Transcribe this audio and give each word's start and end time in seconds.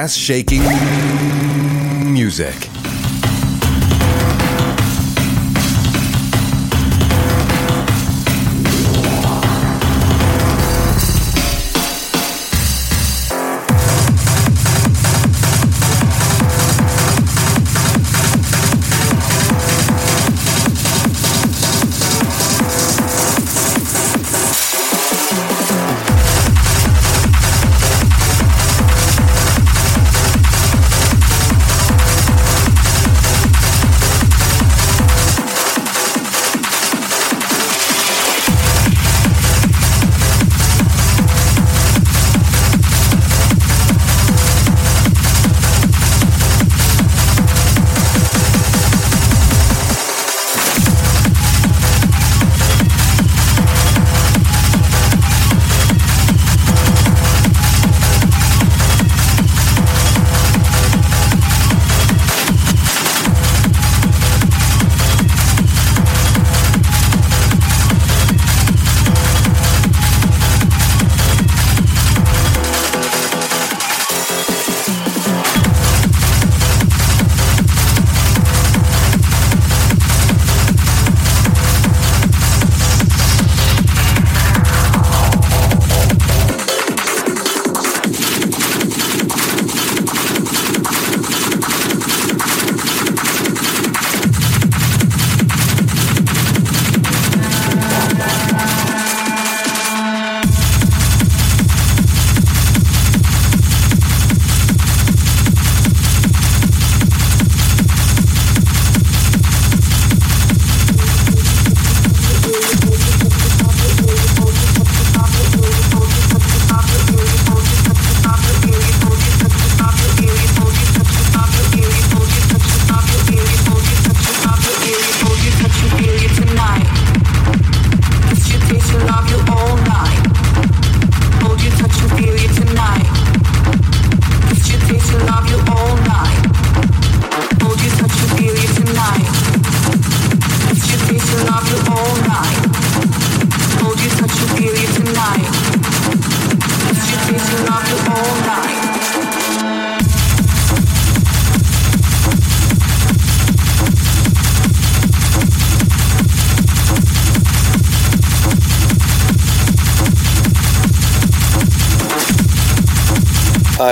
Ass 0.00 0.14
shaking 0.14 0.62
music. 2.12 2.77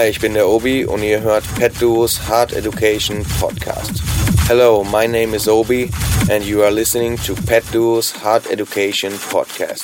Hi, 0.07 0.11
ich 0.11 0.21
bin 0.21 0.35
der 0.35 0.47
Obi 0.47 0.85
und 0.85 1.03
ihr 1.03 1.21
hört 1.21 1.43
Pet 1.57 1.83
Duos 1.83 2.29
Hard 2.29 2.53
Education 2.53 3.27
Podcast. 3.41 4.01
Hello, 4.47 4.85
my 4.85 5.05
name 5.05 5.35
is 5.35 5.49
Obi 5.49 5.91
and 6.31 6.45
you 6.45 6.63
are 6.63 6.71
listening 6.71 7.17
to 7.27 7.35
PETDuos 7.35 8.15
Hard 8.23 8.47
Education 8.47 9.13
Podcast. 9.33 9.83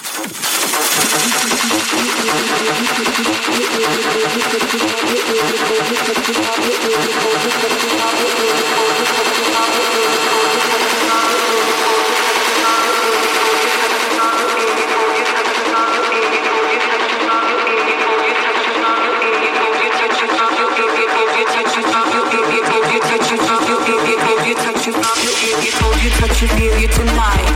You, 26.43 26.49
feel 26.49 26.77
you 26.77 26.89
tonight. 26.89 27.47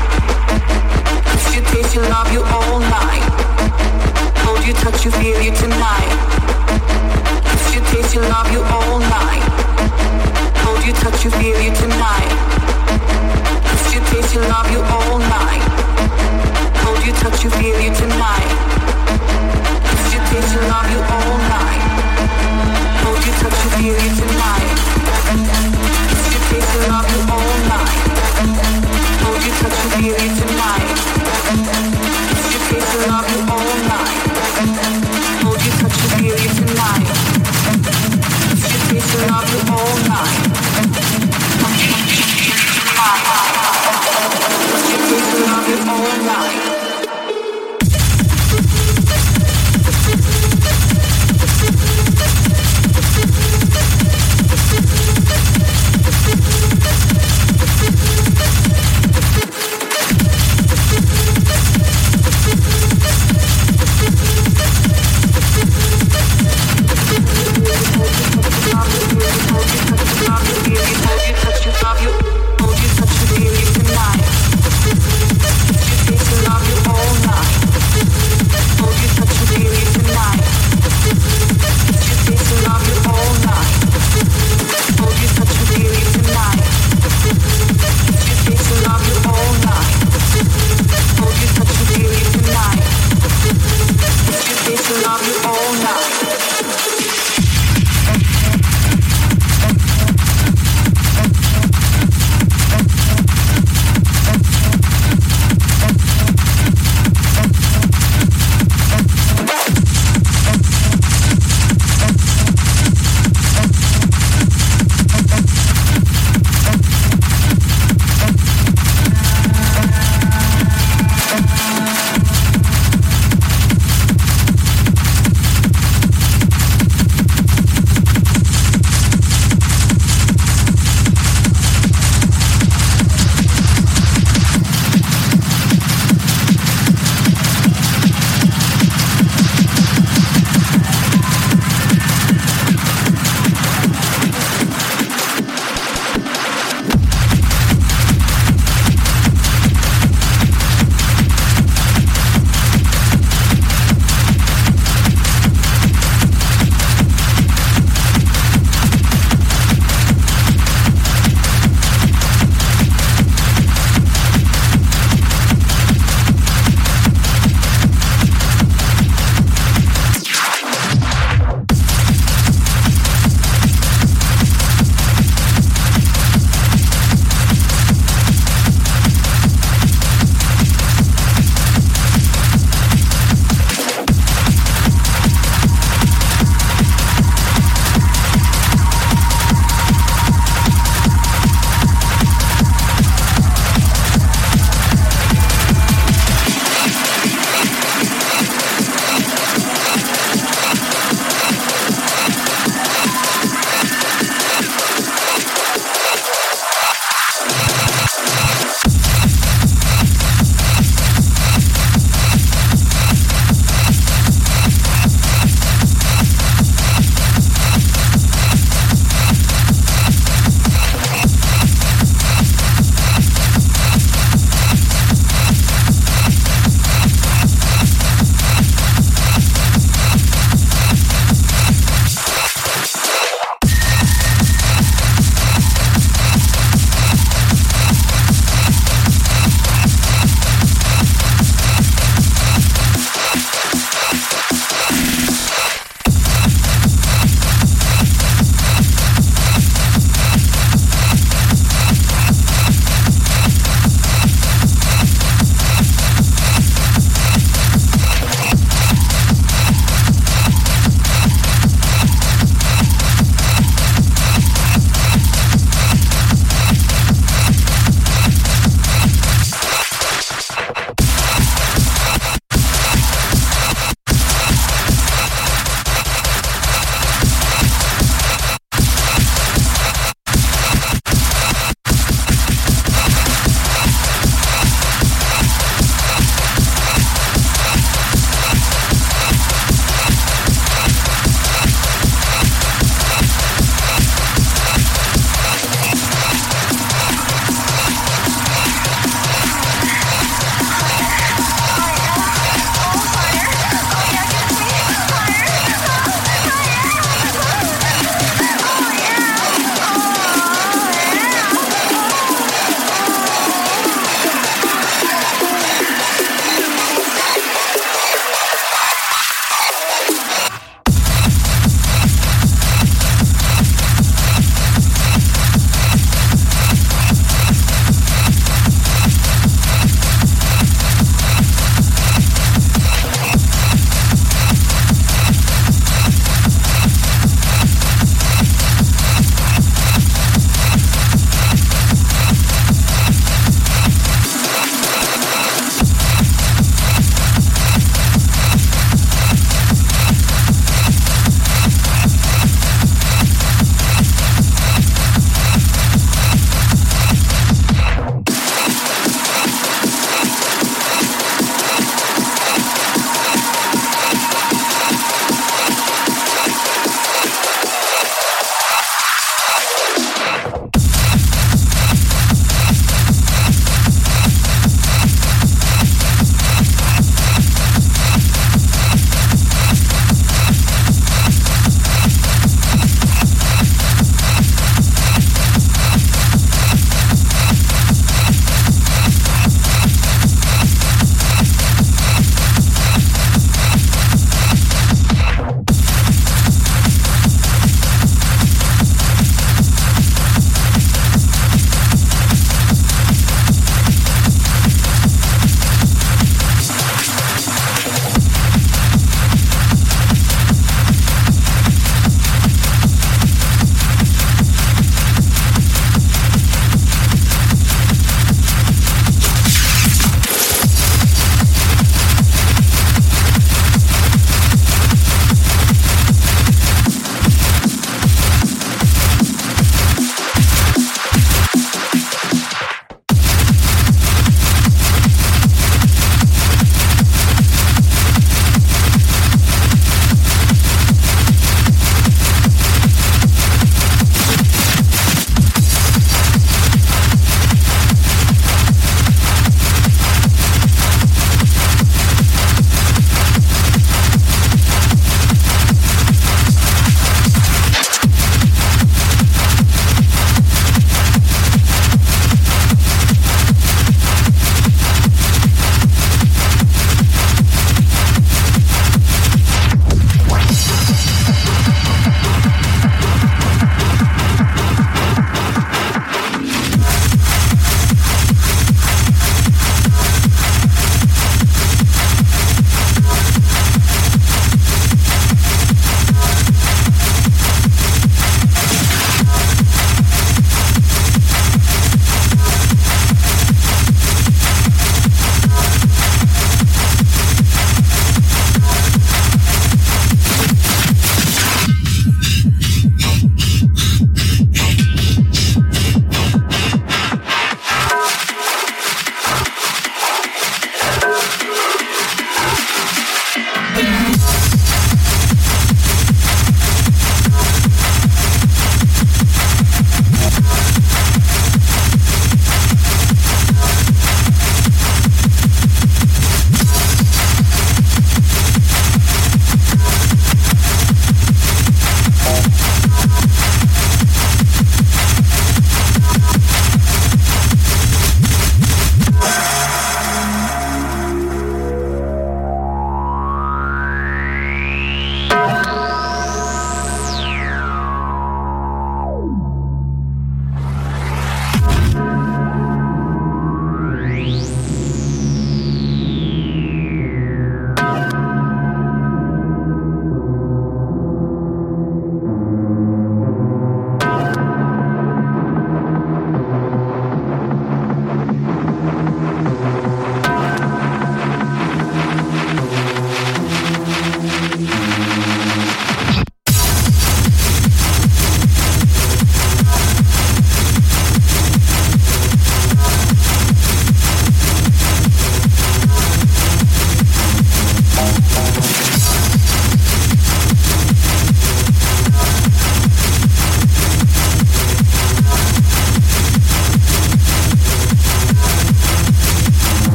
Touch 1.26 1.56
you, 1.56 1.62
taste 1.74 1.96
you, 1.96 2.02
love 2.02 2.32
you 2.32 2.44
all 2.44 2.78
night. 2.78 3.26
Hold 4.46 4.64
you, 4.64 4.74
touch 4.74 5.04
you, 5.04 5.10
feel 5.10 5.42
you 5.42 5.50
tonight. 5.50 6.12
Touch 7.42 7.74
you, 7.74 7.80
taste 7.90 8.14
you, 8.14 8.20
love 8.20 8.48
you 8.52 8.62
all 8.62 9.00
night. 9.00 9.42
Hold 10.62 10.86
you, 10.86 10.92
touch 10.92 11.24
you, 11.24 11.32
feel 11.32 11.60
you 11.60 11.74
tonight. 11.74 12.30
Touch 13.66 13.92
you, 13.92 14.00
taste 14.06 14.32
you, 14.34 14.40
love 14.42 14.70
you 14.70 14.78
all 14.78 15.18
night. 15.18 15.66
Hold 16.84 17.04
you, 17.04 17.12
touch 17.14 17.42
you, 17.42 17.50
feel 17.50 17.80
you 17.80 17.92
tonight. 17.92 18.35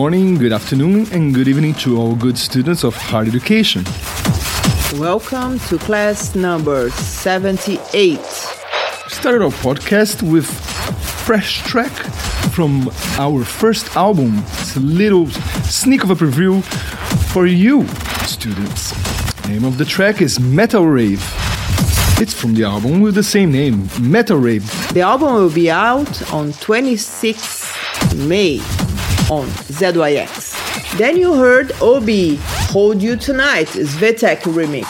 Morning, 0.00 0.36
good 0.36 0.50
afternoon, 0.50 1.06
and 1.12 1.34
good 1.34 1.46
evening 1.46 1.74
to 1.74 1.98
all 1.98 2.14
good 2.16 2.38
students 2.38 2.84
of 2.84 2.96
hard 2.96 3.28
education. 3.28 3.84
Welcome 4.98 5.58
to 5.68 5.76
class 5.76 6.34
number 6.34 6.88
78. 6.88 8.18
Started 9.08 9.42
our 9.42 9.50
podcast 9.50 10.22
with 10.22 10.48
a 10.48 10.92
fresh 11.26 11.60
track 11.64 11.92
from 12.56 12.88
our 13.18 13.44
first 13.44 13.94
album. 13.94 14.42
It's 14.60 14.76
a 14.76 14.80
little 14.80 15.26
sneak 15.68 16.02
of 16.02 16.10
a 16.10 16.14
preview 16.14 16.64
for 17.30 17.44
you, 17.44 17.86
students. 18.24 18.94
name 19.48 19.66
of 19.66 19.76
the 19.76 19.84
track 19.84 20.22
is 20.22 20.40
Metal 20.40 20.86
Rave. 20.86 21.22
It's 22.18 22.32
from 22.32 22.54
the 22.54 22.64
album 22.64 23.02
with 23.02 23.16
the 23.16 23.22
same 23.34 23.52
name, 23.52 23.90
Metal 24.00 24.38
Rave. 24.38 24.64
The 24.94 25.02
album 25.02 25.34
will 25.34 25.52
be 25.52 25.70
out 25.70 26.32
on 26.32 26.54
26 26.54 28.16
May 28.16 28.79
on 29.30 29.46
ZYX. 29.46 30.98
Then 30.98 31.16
you 31.16 31.34
heard 31.34 31.72
O.B.I., 31.80 32.36
Hold 32.72 33.00
You 33.00 33.16
Tonight, 33.16 33.68
Svetec 33.68 34.40
remix. 34.42 34.86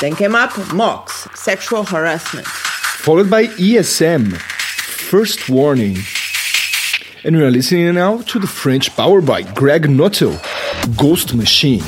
Then 0.00 0.16
came 0.16 0.34
up 0.34 0.56
Mox, 0.72 1.28
Sexual 1.34 1.84
Harassment. 1.84 2.46
Followed 2.46 3.30
by 3.30 3.46
ESM, 3.46 4.36
First 4.36 5.48
Warning. 5.48 5.98
And 7.24 7.36
we 7.36 7.42
are 7.42 7.50
listening 7.50 7.94
now 7.94 8.22
to 8.22 8.38
the 8.38 8.46
French 8.46 8.96
power 8.96 9.20
by 9.20 9.42
Greg 9.42 9.82
Notill, 9.82 10.38
Ghost 10.96 11.34
Machine. 11.34 11.82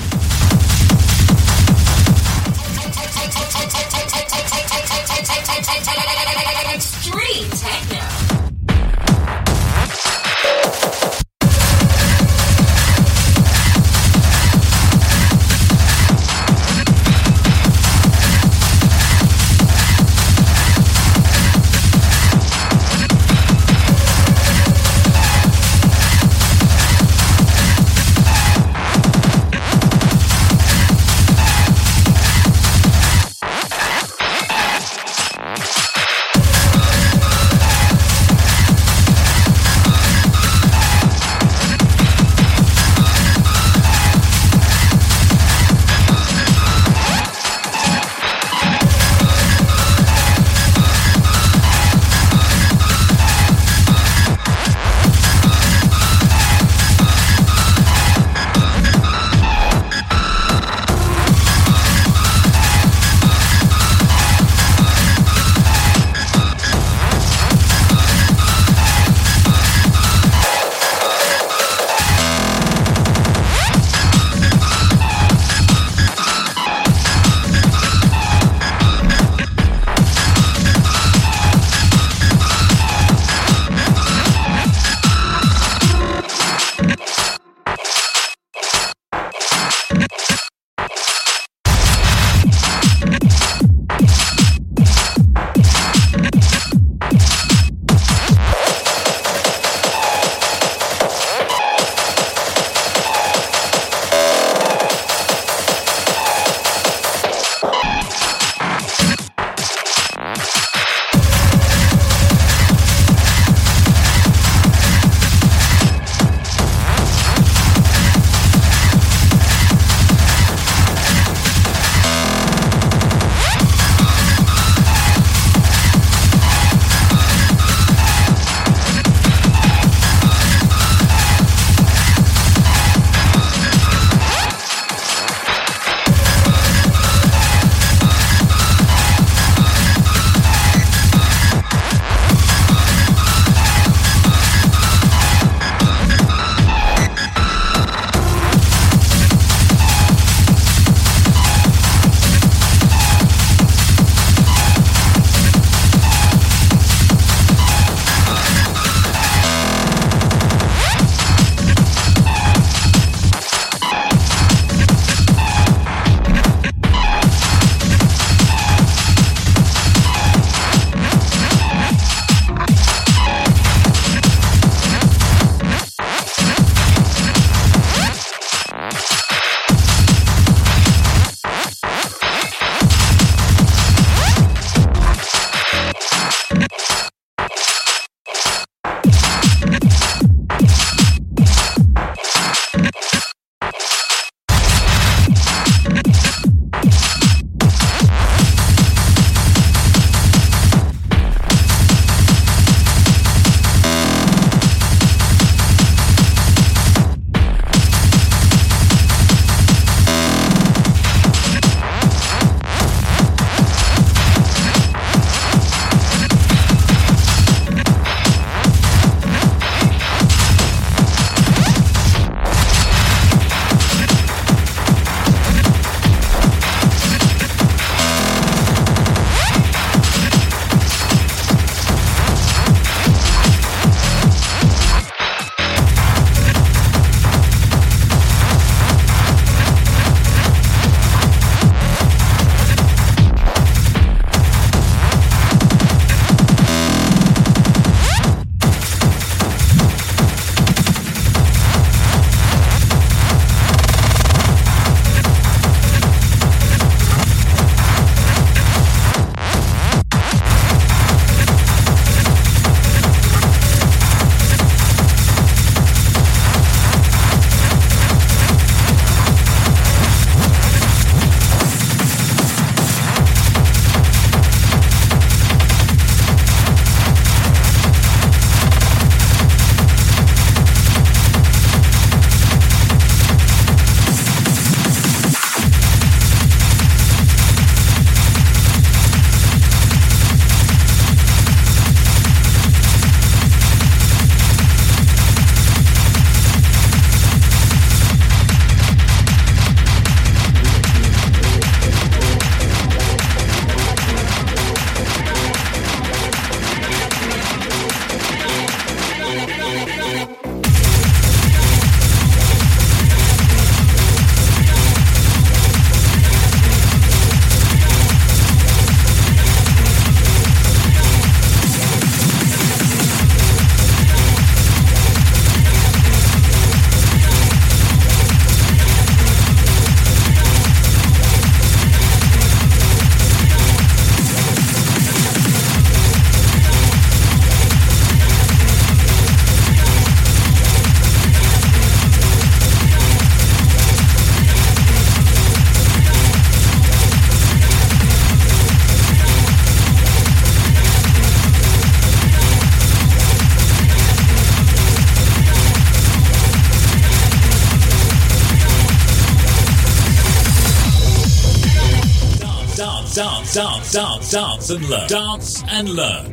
Dance, 364.65 364.81
dance 364.81 364.81
and 364.81 364.89
learn. 364.89 365.09
Dance 365.09 365.63
and 365.71 365.89
learn. 365.91 366.27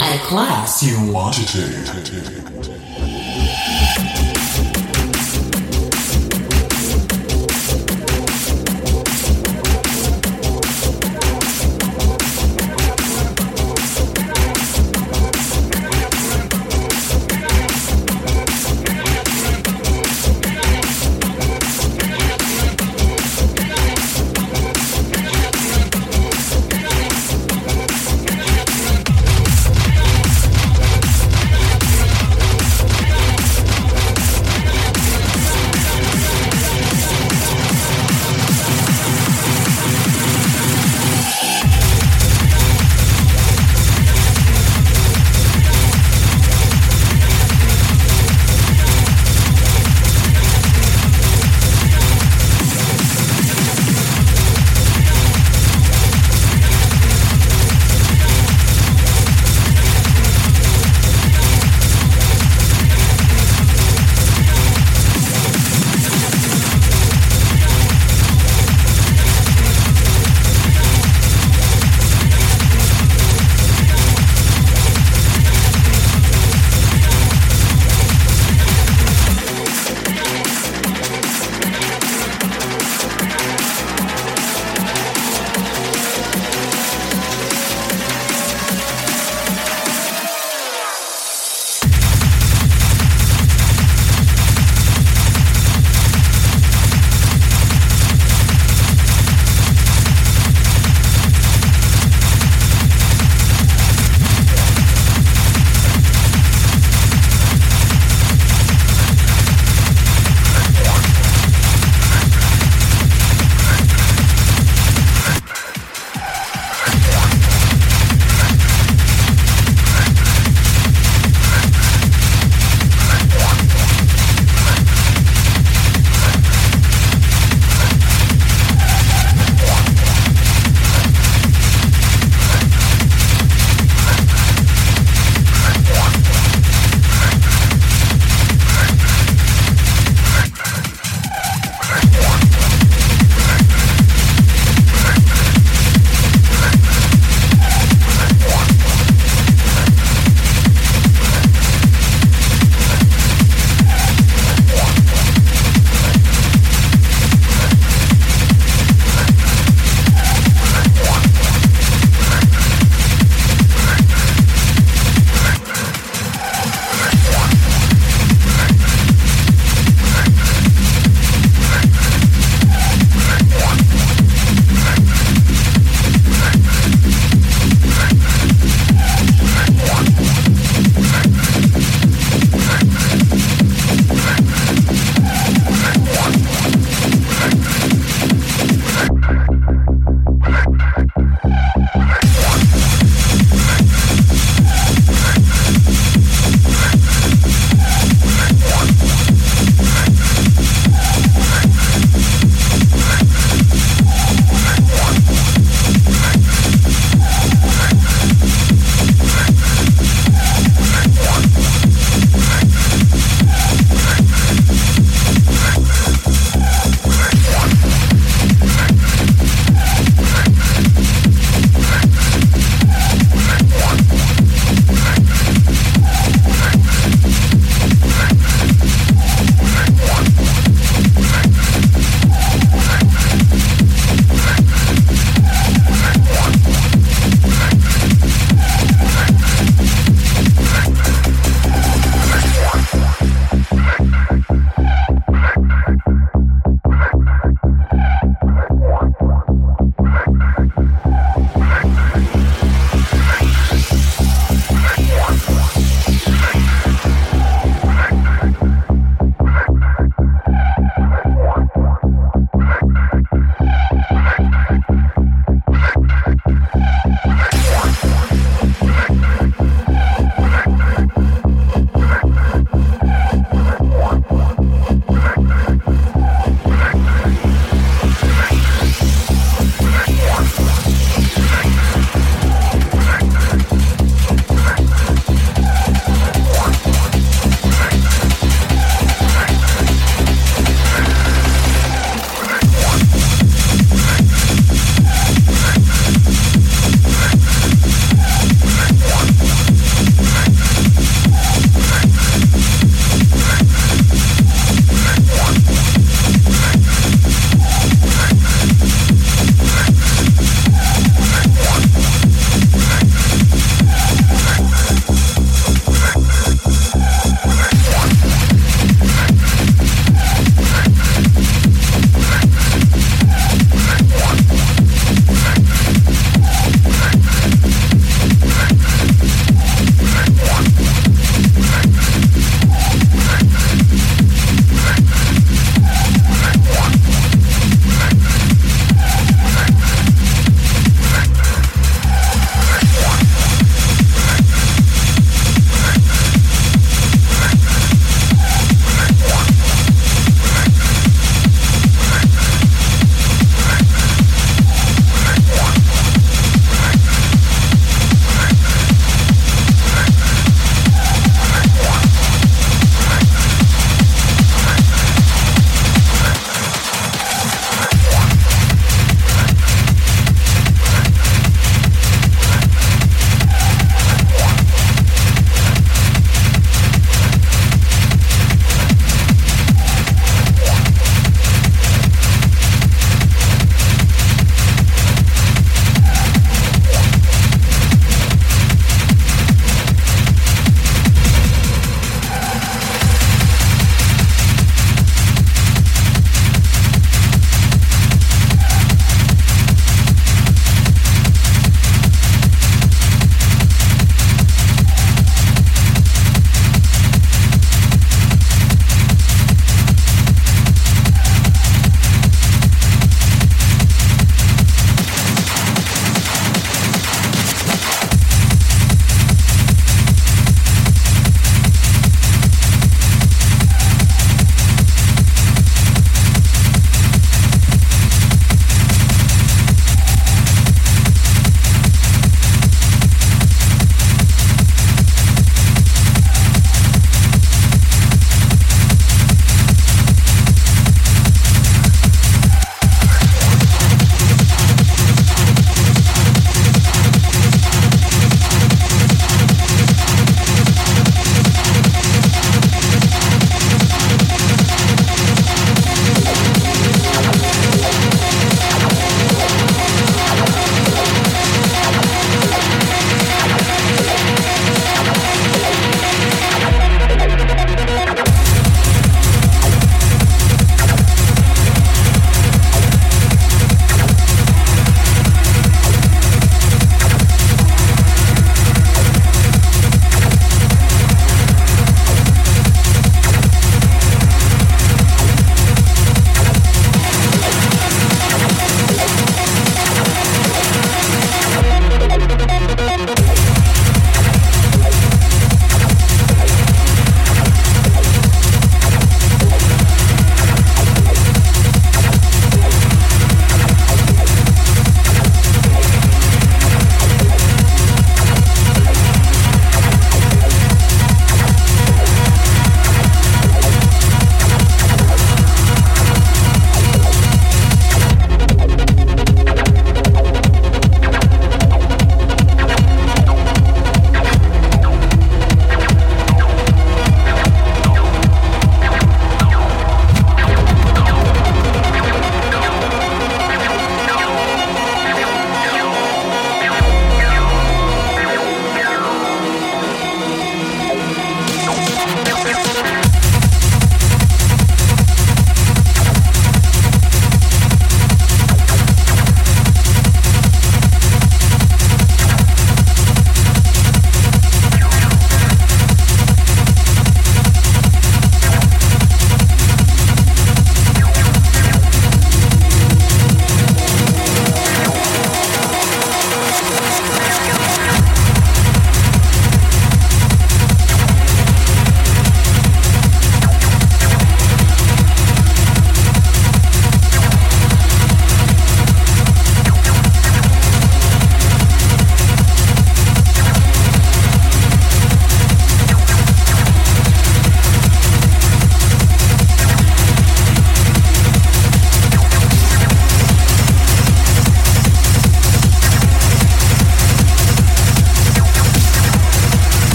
A 0.00 0.18
class 0.24 0.82
you 0.82 1.12
want 1.12 1.34
to 1.34 2.69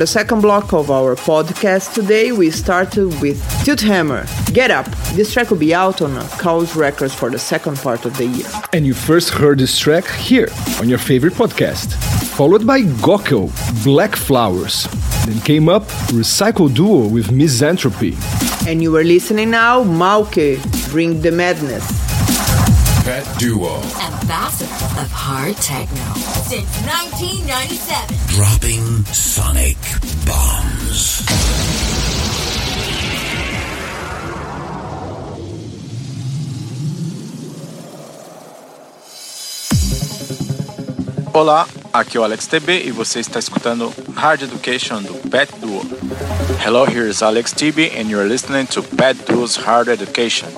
the 0.00 0.06
second 0.06 0.40
block 0.40 0.72
of 0.72 0.90
our 0.90 1.14
podcast 1.14 1.92
today, 1.92 2.32
we 2.32 2.50
started 2.50 3.08
with 3.20 3.38
Tilthammer. 3.64 4.24
Get 4.54 4.70
Up. 4.70 4.86
This 5.12 5.30
track 5.30 5.50
will 5.50 5.58
be 5.58 5.74
out 5.74 6.00
on 6.00 6.12
Chaos 6.38 6.74
Records 6.74 7.14
for 7.14 7.28
the 7.28 7.38
second 7.38 7.76
part 7.76 8.06
of 8.06 8.16
the 8.16 8.24
year. 8.24 8.46
And 8.72 8.86
you 8.86 8.94
first 8.94 9.28
heard 9.28 9.58
this 9.58 9.78
track 9.78 10.06
here 10.06 10.48
on 10.80 10.88
your 10.88 10.96
favorite 10.96 11.34
podcast. 11.34 11.92
Followed 12.34 12.66
by 12.66 12.80
Gockel, 12.80 13.52
Black 13.84 14.16
Flowers. 14.16 14.88
Then 15.26 15.38
came 15.40 15.68
up 15.68 15.82
Recycle 16.16 16.74
Duo 16.74 17.06
with 17.06 17.30
Misanthropy. 17.30 18.16
And 18.66 18.82
you 18.82 18.96
are 18.96 19.04
listening 19.04 19.50
now, 19.50 19.84
Malke, 19.84 20.56
Bring 20.90 21.20
the 21.20 21.30
Madness. 21.30 21.99
Pet 23.04 23.24
Duo. 23.38 23.80
Ambassador 23.98 25.00
of 25.00 25.10
hard 25.10 25.56
techno 25.56 26.14
since 26.44 26.68
1997. 26.84 28.16
Dropping 28.28 29.04
sonic 29.06 29.78
bombs. 30.26 31.24
Olá, 41.32 41.66
aqui 41.92 42.18
é 42.18 42.20
o 42.20 42.24
Alex 42.24 42.46
TB 42.46 42.86
e 42.86 42.90
você 42.90 43.20
está 43.20 43.38
escutando 43.38 43.92
Hard 44.14 44.42
Education 44.42 45.02
do 45.02 45.14
PETDuo. 45.30 45.80
Hello, 46.62 46.84
here 46.84 47.08
is 47.08 47.22
Alex 47.22 47.54
TB 47.54 47.98
and 47.98 48.10
you're 48.10 48.28
listening 48.28 48.66
to 48.66 48.82
Pet 48.82 49.16
Duo's 49.26 49.56
Hard 49.56 49.88
Education. 49.88 50.48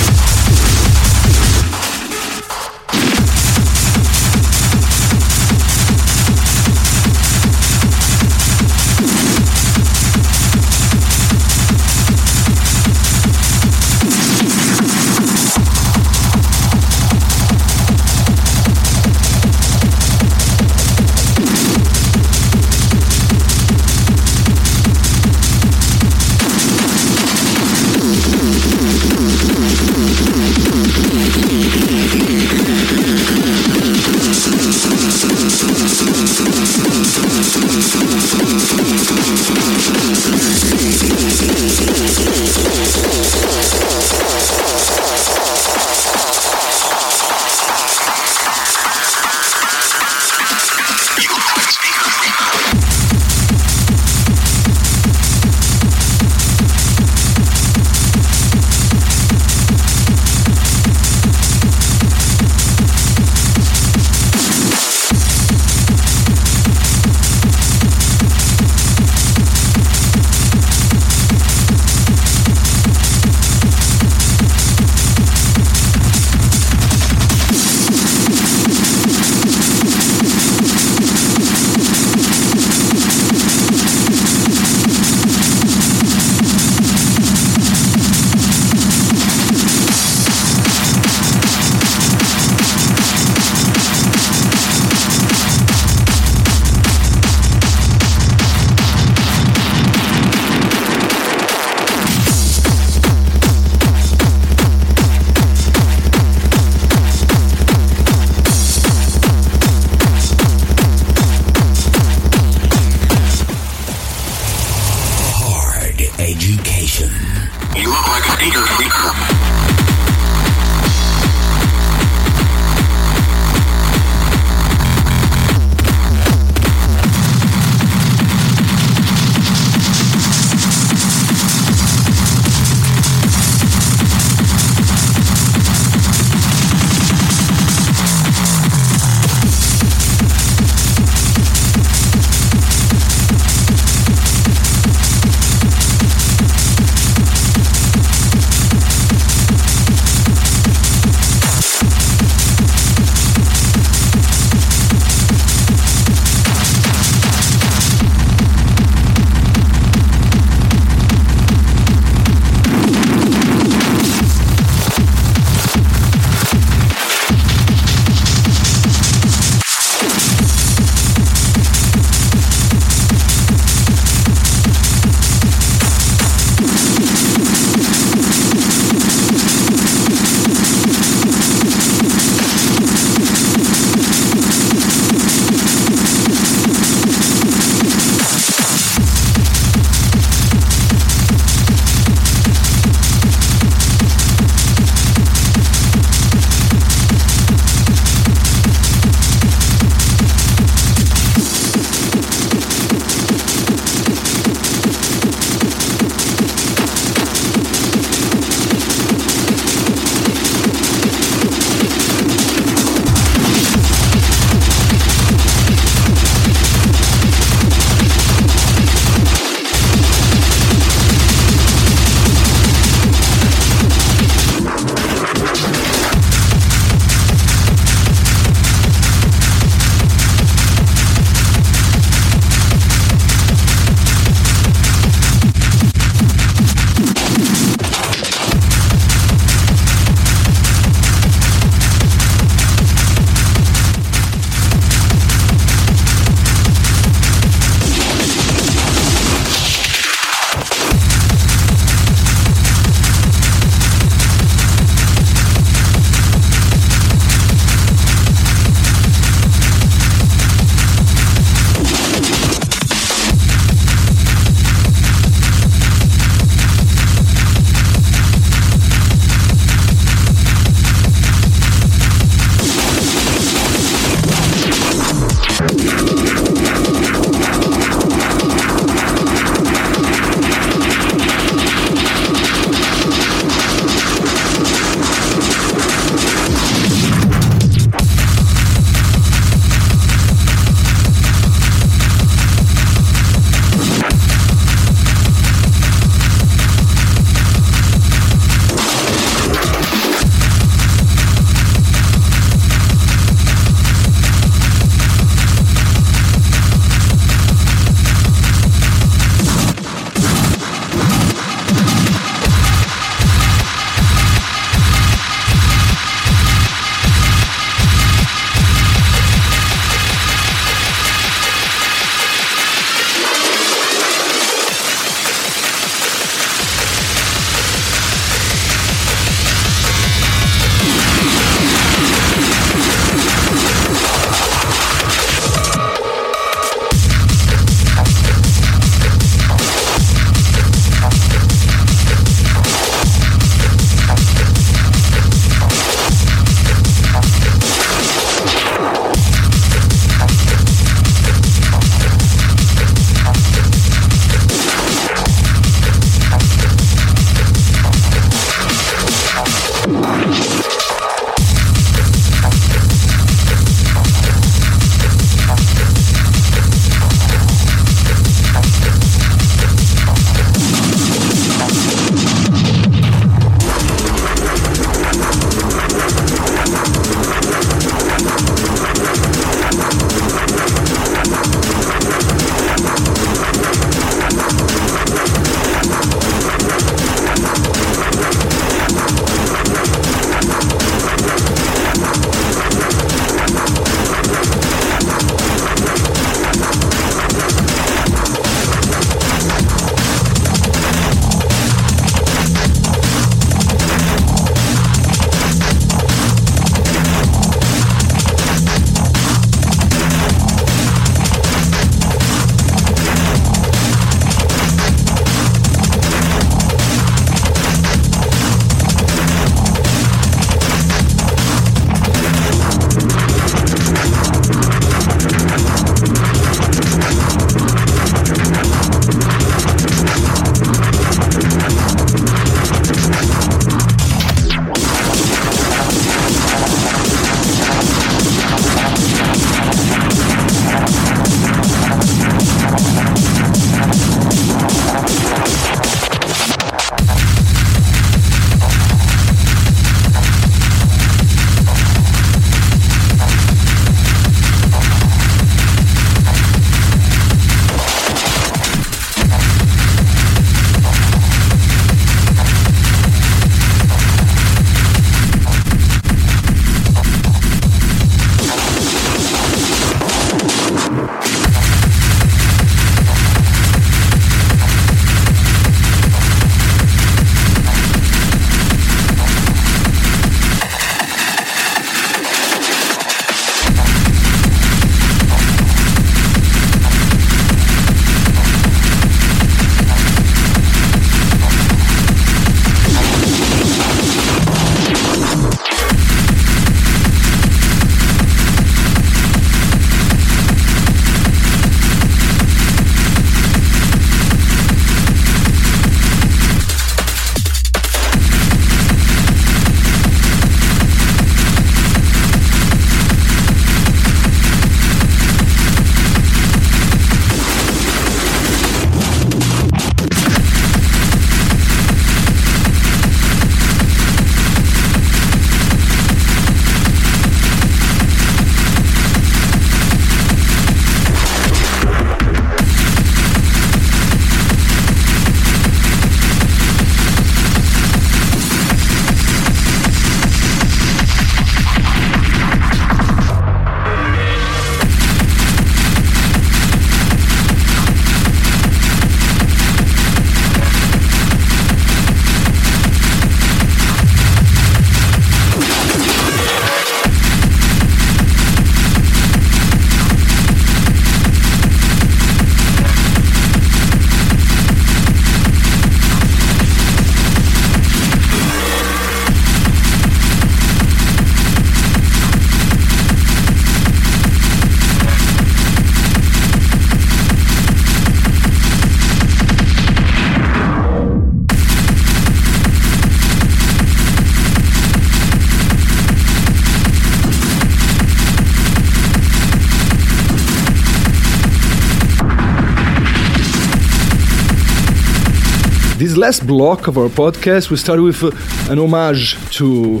Last 596.18 596.48
block 596.48 596.88
of 596.88 596.98
our 596.98 597.08
podcast, 597.08 597.70
we 597.70 597.76
started 597.76 598.02
with 598.02 598.24
uh, 598.24 598.32
an 598.72 598.80
homage 598.80 599.36
to 599.56 600.00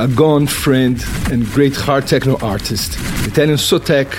a 0.00 0.08
gone 0.08 0.48
friend 0.48 1.00
and 1.30 1.46
great 1.46 1.76
hard 1.76 2.08
techno 2.08 2.36
artist. 2.38 2.96
Italian 3.28 3.56
Sotek 3.56 4.10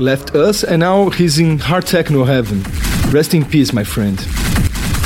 left 0.00 0.34
us 0.34 0.64
and 0.64 0.80
now 0.80 1.10
he's 1.10 1.38
in 1.38 1.60
hard 1.60 1.86
techno 1.86 2.24
heaven. 2.24 2.64
Rest 3.12 3.34
in 3.34 3.44
peace, 3.44 3.72
my 3.72 3.84
friend. 3.84 4.18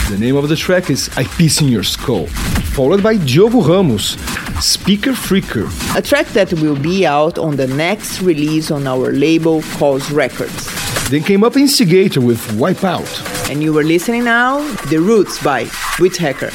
The 0.08 0.16
name 0.18 0.36
of 0.36 0.48
the 0.48 0.56
track 0.56 0.88
is 0.88 1.10
I 1.18 1.24
Piss 1.24 1.60
in 1.60 1.68
Your 1.68 1.82
Skull, 1.82 2.28
followed 2.72 3.02
by 3.02 3.18
Diogo 3.18 3.60
Ramos, 3.60 4.16
Speaker 4.64 5.12
Freaker. 5.12 5.68
A 5.94 6.00
track 6.00 6.28
that 6.28 6.50
will 6.54 6.76
be 6.76 7.04
out 7.04 7.36
on 7.36 7.56
the 7.56 7.66
next 7.66 8.22
release 8.22 8.70
on 8.70 8.86
our 8.86 9.12
label 9.12 9.60
Cause 9.76 10.10
Records. 10.10 10.66
Then 11.10 11.22
came 11.22 11.44
up 11.44 11.58
Instigator 11.58 12.22
with 12.22 12.40
Wipeout. 12.52 13.31
And 13.52 13.62
you 13.62 13.74
were 13.74 13.84
listening 13.84 14.24
now, 14.24 14.66
The 14.88 14.96
Roots 14.96 15.42
by 15.42 15.64
Withecker. 16.00 16.50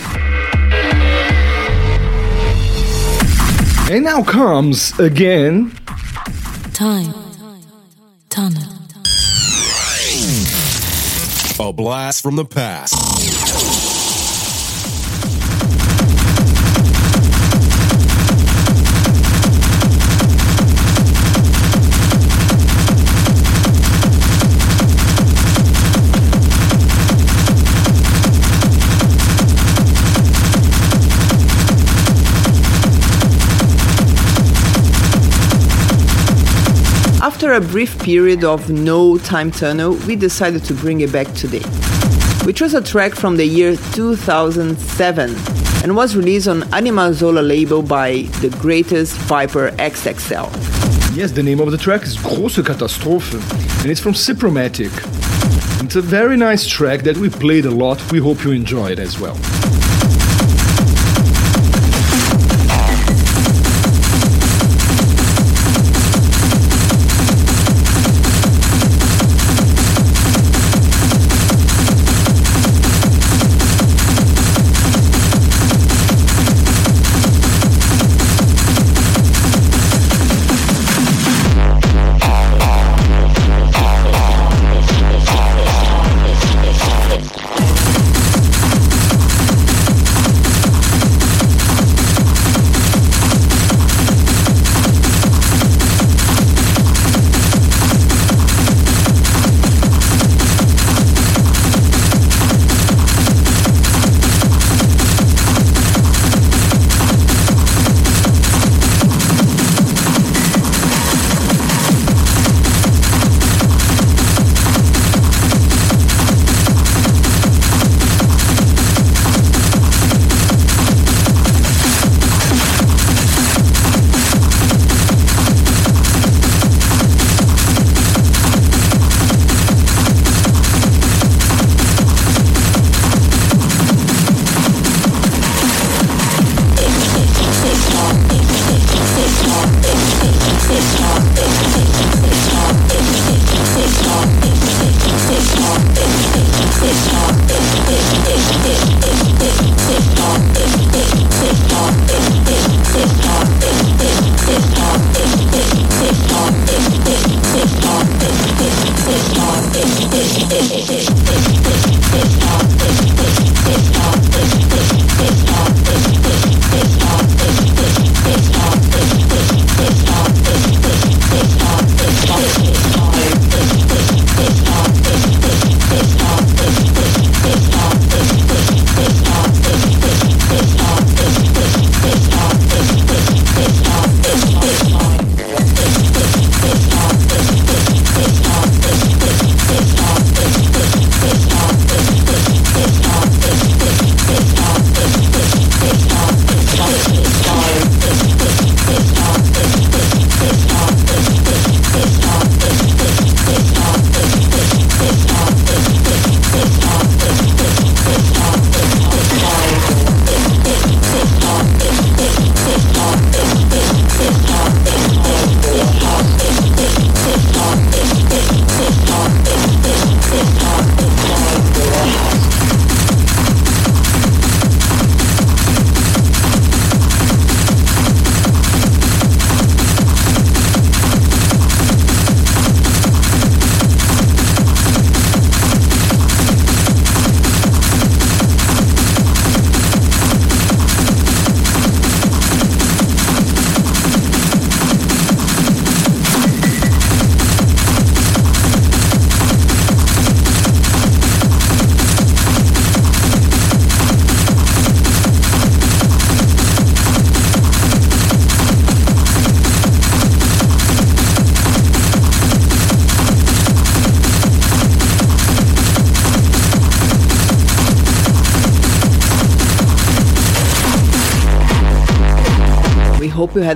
And 3.92 4.04
now 4.04 4.24
comes 4.24 4.98
again 5.00 5.78
Time. 6.74 7.14
Tunnel. 8.30 8.64
A 11.60 11.72
blast 11.72 12.24
from 12.24 12.36
the 12.36 12.46
past. 12.46 12.97
After 37.38 37.54
a 37.54 37.62
brief 37.62 38.00
period 38.00 38.44
of 38.44 38.72
no 38.72 39.20
time 39.20 39.52
tunnel, 39.52 39.94
we 40.08 40.16
decided 40.16 40.64
to 40.64 40.74
bring 40.74 41.02
it 41.02 41.12
back 41.12 41.32
today. 41.36 41.62
We 42.48 42.52
chose 42.52 42.74
a 42.74 42.82
track 42.82 43.14
from 43.14 43.38
the 43.38 43.46
year 43.46 43.76
2007 43.94 45.36
and 45.84 45.96
was 45.96 46.16
released 46.16 46.48
on 46.48 46.62
Animazola 46.72 47.48
label 47.48 47.84
by 47.84 48.24
the 48.42 48.50
greatest 48.60 49.16
Viper 49.30 49.70
XXL. 49.78 50.50
Yes, 51.16 51.30
the 51.30 51.44
name 51.44 51.60
of 51.60 51.70
the 51.70 51.78
track 51.78 52.02
is 52.02 52.18
Große 52.18 52.64
Katastrophe, 52.64 53.36
and 53.84 53.92
it's 53.92 54.02
from 54.02 54.14
Sepromatiq. 54.14 54.90
It's 55.84 55.96
a 55.96 56.02
very 56.02 56.38
nice 56.38 56.66
track 56.66 57.02
that 57.02 57.18
we 57.18 57.30
played 57.30 57.66
a 57.66 57.72
lot. 57.72 58.02
We 58.12 58.18
hope 58.18 58.44
you 58.44 58.52
enjoy 58.52 58.94
it 58.94 58.98
as 59.00 59.20
well. 59.20 59.38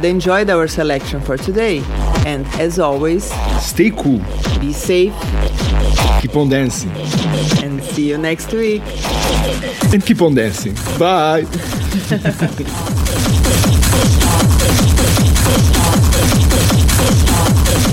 Had 0.01 0.09
enjoyed 0.09 0.49
our 0.49 0.67
selection 0.67 1.21
for 1.21 1.37
today. 1.37 1.83
And 2.25 2.47
as 2.59 2.79
always, 2.79 3.25
Stay 3.61 3.91
cool. 3.91 4.19
be 4.59 4.73
safe 4.73 5.13
Keep 6.21 6.35
on 6.35 6.49
dancing. 6.49 6.89
and 7.63 7.83
see 7.83 8.09
you 8.09 8.17
next 8.17 8.51
week. 8.51 8.81
And 9.93 10.03
keep 10.03 10.21
on 10.21 10.33
dancing. 10.33 10.73
Bye. 10.97 11.41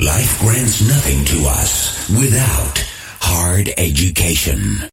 Life 0.01 0.39
grants 0.41 0.81
nothing 0.87 1.25
to 1.27 1.47
us 1.49 2.09
without 2.11 2.79
hard 3.21 3.71
education. 3.79 4.79